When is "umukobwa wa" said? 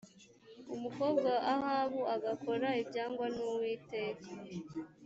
0.75-1.41